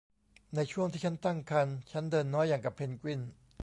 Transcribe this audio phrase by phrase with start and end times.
[0.55, 3.21] ในช่วงที่ฉันตั้งครรภ์ ฉันเดินน้อยอย่างกับเพนกวิน